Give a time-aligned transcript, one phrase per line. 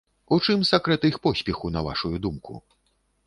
[0.35, 2.57] У чым сакрэт іх поспеху, на вашую думку?